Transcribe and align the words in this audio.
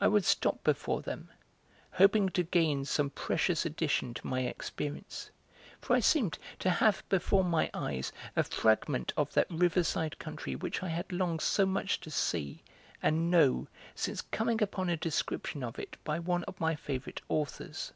I 0.00 0.06
would 0.06 0.24
stop 0.24 0.62
before 0.62 1.02
them, 1.02 1.28
hoping 1.94 2.28
to 2.28 2.44
gain 2.44 2.84
some 2.84 3.10
precious 3.10 3.66
addition 3.66 4.14
to 4.14 4.24
my 4.28 4.42
experience, 4.42 5.32
for 5.80 5.96
I 5.96 5.98
seemed 5.98 6.38
to 6.60 6.70
have 6.70 7.02
before 7.08 7.42
my 7.42 7.68
eyes 7.74 8.12
a 8.36 8.44
fragment 8.44 9.12
of 9.16 9.32
that 9.34 9.48
riverside 9.50 10.20
country 10.20 10.54
which 10.54 10.84
I 10.84 10.88
had 10.90 11.10
longed 11.10 11.40
so 11.42 11.66
much 11.66 11.98
to 12.02 12.12
see 12.12 12.62
and 13.02 13.28
know 13.28 13.66
since 13.96 14.22
coming 14.22 14.62
upon 14.62 14.88
a 14.88 14.96
description 14.96 15.64
of 15.64 15.80
it 15.80 15.96
by 16.04 16.20
one 16.20 16.44
of 16.44 16.60
my 16.60 16.76
favourite 16.76 17.20
authors. 17.28 17.90